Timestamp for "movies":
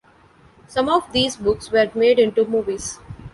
2.43-2.97